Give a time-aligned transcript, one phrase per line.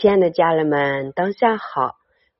[0.00, 1.96] 亲爱的家人们，当下好，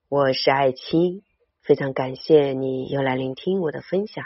[0.08, 1.20] 我是爱青，
[1.60, 4.24] 非常感谢你又来聆听我的分享。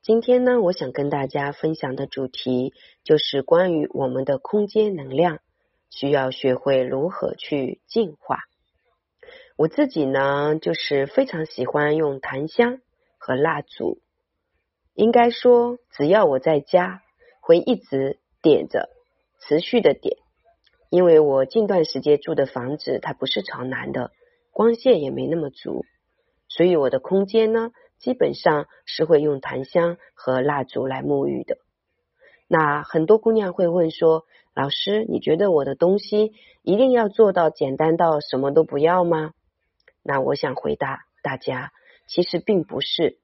[0.00, 2.72] 今天呢，我想跟大家分享的主题
[3.04, 5.40] 就是关于我们的空间能量，
[5.90, 8.38] 需要学会如何去净化。
[9.58, 12.78] 我自己呢，就是非常喜欢用檀香
[13.18, 14.00] 和蜡烛，
[14.94, 17.02] 应该说，只要我在家，
[17.42, 18.88] 会一直点着，
[19.40, 20.16] 持续的点。
[20.90, 24.10] 因为我近段时间住的房子它不是朝南的，
[24.50, 25.84] 光线也没那么足，
[26.48, 31.58] 所以我的空间呢，基本上是会用檀香和蜡烛来沐浴的。
[32.48, 39.30] 那很多姑娘会问说：“老师，你觉得我的东西一定要做到简单到什么都不要吗？”
[40.02, 41.70] 那我想回答大家，
[42.08, 43.18] 其实并不是，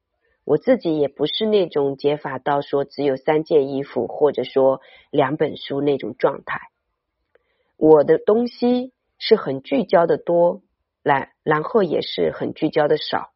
[0.44, 6.60] 我自己也不是那种解法到说只有三件衣服或者说两本书那种状态。
[7.76, 10.62] 我的东西是很聚焦的多，
[11.02, 13.30] 来，然后也是很聚焦的少。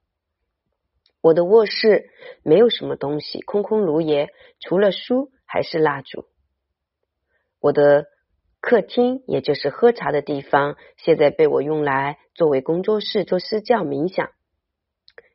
[1.20, 2.08] 我的卧室
[2.42, 6.24] 没有什么东西，空空如也，除了书还是蜡烛。
[7.60, 8.06] 我的
[8.60, 14.30] 客厅，也就是喝茶的地方，现在被我用来作为工作室做私教冥想，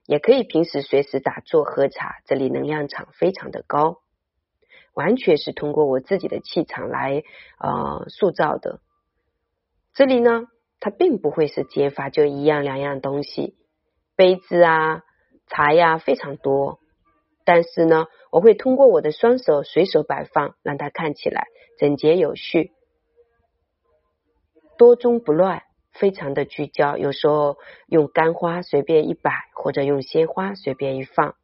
[0.07, 2.15] 也可以平时随时打坐喝茶。
[2.25, 3.99] 这里能量场非常的高，
[4.95, 7.21] 完全是通过我自己的气场来
[7.59, 8.79] 呃塑造的。
[9.95, 10.43] 这里呢，
[10.81, 13.55] 它并不会是解法，就一样两样东西，
[14.17, 15.03] 杯子啊、
[15.47, 16.79] 茶呀非常多。
[17.45, 21.47] 但是呢，我会通过我的双手随手摆放，让它看起来
[21.79, 22.71] 整洁有序、
[24.77, 26.97] 多中不乱，非常的聚焦。
[26.97, 27.55] 有时候
[27.87, 31.35] 用干花随便一摆，或者用鲜花随便一放，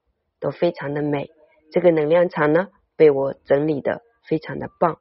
[0.41, 1.29] 都非常的美。
[1.72, 4.99] 这个能量场呢，被我整理的非常的棒。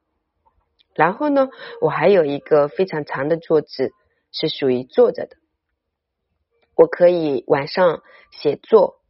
[0.93, 3.91] 然后呢，我还有一个非常长的桌子，
[4.31, 5.37] 是属于坐着的。
[6.75, 9.01] 我可以晚上写作、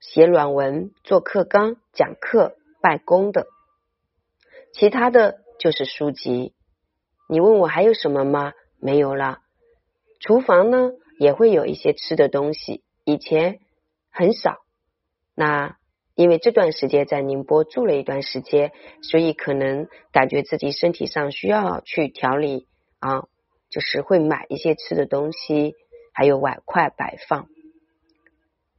[0.00, 3.46] 写软文、做课纲、讲课、办公的。
[4.72, 6.54] 其他的就是书籍。
[7.28, 8.52] 你问我还有什么吗？
[8.78, 9.40] 没有了。
[10.20, 13.60] 厨房呢，也会有一些吃的东西，以前
[14.10, 14.58] 很少。
[15.34, 15.76] 那。
[16.22, 18.70] 因为这段时间在宁波住了一段时间，
[19.02, 22.68] 所以可能感觉自己身体上需要去调理
[23.00, 23.24] 啊，
[23.70, 25.74] 就是会买一些吃的东西，
[26.14, 27.48] 还有碗筷摆放。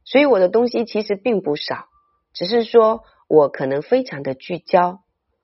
[0.06, 1.88] 所以我的东西其实并不少，
[2.32, 5.00] 只是说我可能非常的聚焦。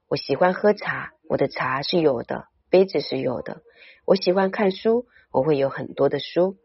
[0.08, 3.60] 我喜欢喝茶，我的茶是有的，杯子是有的。
[4.06, 6.56] 我喜欢看书，我会有很多的书。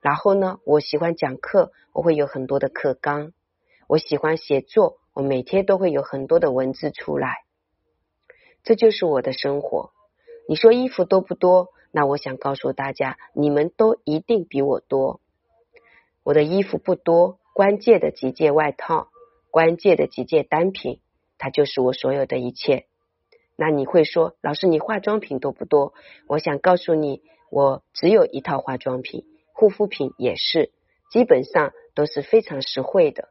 [0.00, 3.32] 然后呢，我喜欢讲课，我会有很多的课纲。
[3.92, 7.44] 我喜欢写作，我每天都会有很多的文字出来，
[8.62, 9.90] 这就是我的生活。
[10.48, 11.68] 你说衣服多不多？
[11.90, 15.20] 那我想告诉大家，你们都一定比我多。
[16.22, 19.10] 我的衣服不多，关键的几件外套，
[19.50, 20.98] 关键的几件单品，
[21.36, 22.86] 它就是我所有的一切。
[23.56, 25.92] 那你会说，老师，你化妆品多不多？
[26.28, 27.20] 我想告诉你，
[27.50, 30.72] 我只有一套化妆品，护肤品也是，
[31.10, 33.28] 基本上都是非常实惠的。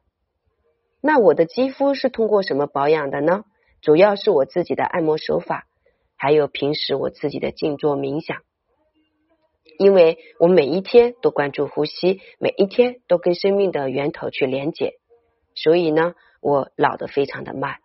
[1.01, 3.43] 那我的肌肤是通过什么保养的呢？
[3.81, 5.65] 主要是我自己的按摩手法，
[6.15, 8.37] 还有平时我自己的静坐冥想。
[9.79, 14.93] 因为我每一天都关注呼吸，每一天都跟生命的源头去连接，
[15.55, 17.77] 所以呢，我老的非常的慢。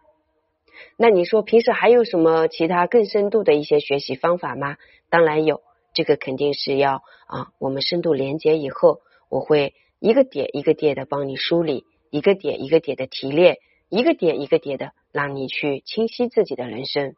[0.99, 4.77] 那你说平时还有什么其他更深度的一些学习方法吗？
[5.09, 5.63] 当然有，
[5.95, 9.01] 这个肯定是要啊，我们深度连接以后，
[9.31, 11.87] 我会一个点一个点的帮你梳理。
[12.17, 13.59] 一个点一个点的提炼，
[13.91, 17.15] 一个点一个点的让你去清晰自己的人生。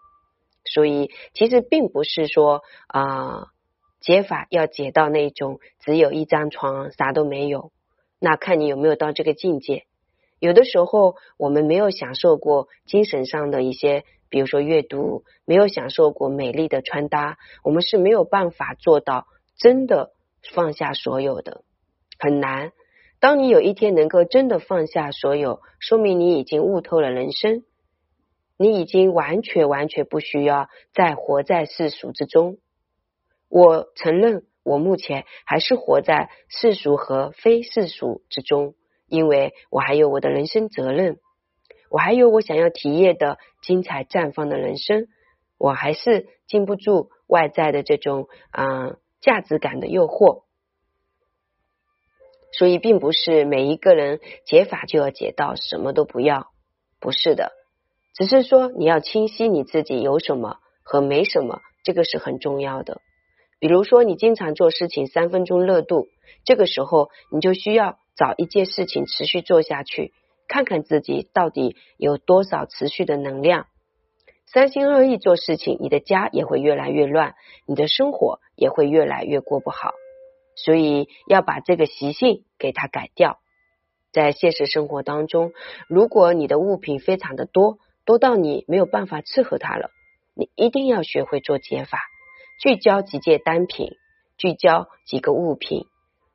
[0.65, 3.47] 所以，其实并不是说啊
[4.01, 7.71] 解法要解到那种只有一张床啥都没有，
[8.19, 9.85] 那看你有没有到这个境界。
[10.41, 20.11] 有的时候，我们没有享受过精神上的一些，比如说阅读，没有享受过美丽的穿搭，我们是没有办法做到真的
[20.55, 21.63] 放下所有的，
[22.19, 22.73] 很难。
[23.21, 27.65] 当你有一天能够真的放下所有，说明你已经悟透了人生，
[28.57, 32.59] 你已经完全完全不需要再活在世俗之中。
[33.49, 38.75] 我承认，我目前还是活在世俗和非世俗之中，
[39.09, 41.19] 因为我还有我的人生责任，
[41.91, 45.09] 我还有我想要体验的精彩绽放的人生，
[45.59, 50.45] 我还是禁不住外在的这种啊价值感的诱惑。
[52.53, 56.49] 所以，并不是每一个人解法就要解到什么都不要，
[56.99, 57.53] 不是的，
[58.15, 63.01] 只是说你要清晰你自己有什么和没什么，这个是很重要的。
[63.61, 66.07] 比如说，你经常做事情三分钟热度，
[66.45, 70.13] 这个时候你就需要找一件事情持续做下去，
[70.49, 73.67] 看看自己到底有多少持续的能量。
[74.47, 77.35] 三心二意做事情，你的家也会越来越乱，
[77.67, 79.93] 你的生活也会越来越过不好。
[80.65, 83.39] 所以要把这个习性给它改掉。
[84.13, 85.53] 在现实生活当中，
[85.89, 89.91] 如果你的物品非常的多，多到你没有办法伺候它了，
[90.35, 92.01] 你一定要学会做减法。
[92.61, 93.93] 聚焦几件单品，
[94.37, 95.85] 聚焦几个物品，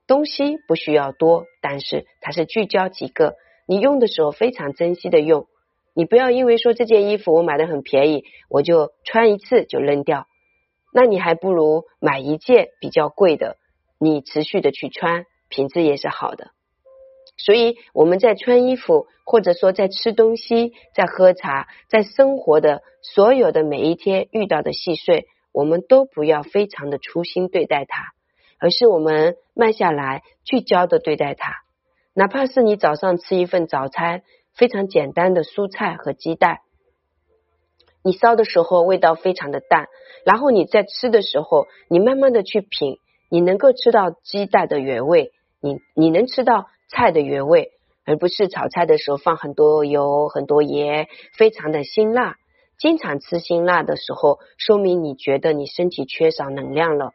[0.08, 3.36] 东西不需要多，但是它是聚焦几个，
[3.68, 5.48] 你用的时候非常珍惜的用。
[5.96, 10.28] 你不要因为说这件衣服我买的很便宜，我就穿一次就扔掉，
[10.94, 13.58] 那你还不如买一件比较贵的，
[14.04, 16.52] 你持续的去穿，品质也是好的。
[17.38, 25.26] 所以我们在穿衣服，或者说在吃东西，在喝茶，在生活的所有的每一天遇到的细碎。
[25.52, 28.14] 我们都不要非常的粗心对待它，
[28.58, 31.54] 而是我们慢下来，聚焦的对待它。
[32.16, 34.24] 哪怕是你早上吃一份早餐，
[34.56, 36.62] 非常简单的蔬菜和鸡蛋，
[38.04, 39.90] 你烧的时候味道非常的淡，
[40.26, 42.98] 然后你在吃的时候，你慢慢的去品，
[43.34, 47.72] 你能够吃到鸡蛋的原味，你你能吃到菜的原味，
[48.06, 52.36] 而不是炒菜的时候放很多油、很多盐，非常的辛辣。
[52.78, 57.14] 经常吃辛辣的时候，说明你觉得你身体缺少能量了。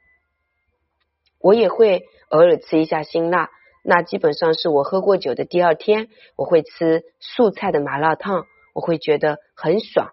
[1.38, 3.50] 我也会偶尔吃一下辛辣，
[3.85, 8.44] 那基本上是我喝过酒的第二天，我会吃素菜的麻辣烫，
[8.75, 10.11] 我会觉得很爽。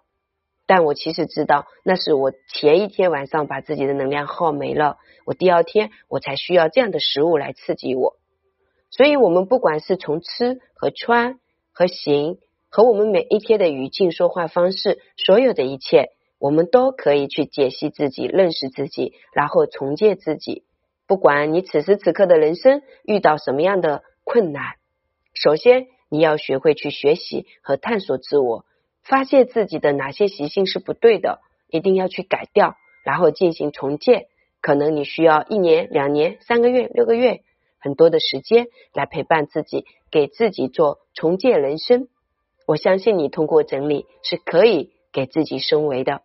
[0.66, 8.16] 但我其实知道，那是我前一天晚上把自己的能量耗没了，我第二天我才需要这样的食物来刺激我。
[8.90, 11.38] 所以，我们不管是从吃和穿
[11.72, 12.38] 和行。
[12.68, 20.64] 和我们每一天的语境、说话方式，所有的一切，我们都可以去解析自己、认识自己，然后重建自己。
[21.06, 24.74] 不管你此时此刻的人生遇到什么样的困难，
[25.32, 28.66] 首先你要学会去学习和探索自我，
[29.08, 34.26] 发现自己的哪些习性是不对的，一定要去改掉，然后进行重建。
[34.60, 37.42] 可能你需要一年、两年、三个月、六个月，
[37.78, 42.08] 很多的时间来陪伴自己，给自己做重建人生。
[42.66, 46.22] 我相信你通过整理是可以给自己升维的，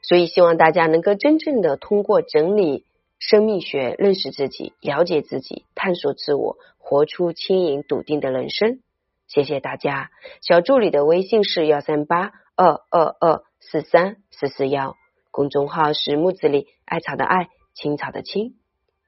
[0.00, 2.86] 所以希望大家能够真正的通过整理
[3.18, 8.80] 生命学认识自己、了解自己、探索自我，活出轻盈笃定的人生。
[9.26, 10.10] 谢谢大家，
[10.40, 14.94] 小助理的微信是幺三八二二二四三四四幺，
[15.30, 18.54] 公众号是木子李艾草的艾青草的青。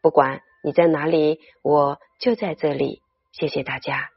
[0.03, 3.03] 不管你在哪里，我就在这里。
[3.33, 4.16] 谢谢大家。